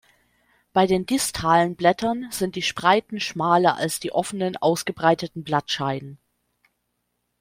Bei 0.73 0.87
den 0.87 1.05
distalen 1.05 1.75
Blättern 1.75 2.25
sind 2.31 2.55
die 2.55 2.63
Spreiten 2.63 3.19
schmaler 3.19 3.75
als 3.75 3.99
die 3.99 4.11
offenen, 4.13 4.57
ausgebreiteten 4.57 5.43
Blattscheiden. 5.43 6.17